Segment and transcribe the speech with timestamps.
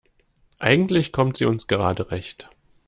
[0.57, 2.49] Eigentlich kommt sie uns gerade recht.